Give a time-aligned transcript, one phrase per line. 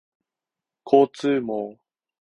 [0.83, 1.77] 交通網